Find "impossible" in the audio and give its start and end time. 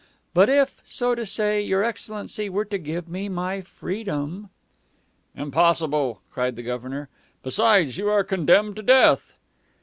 5.35-6.21